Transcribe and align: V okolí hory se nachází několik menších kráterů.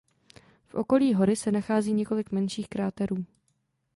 V 0.67 0.75
okolí 0.75 1.13
hory 1.13 1.35
se 1.35 1.51
nachází 1.51 1.93
několik 1.93 2.31
menších 2.31 2.67
kráterů. 2.69 3.25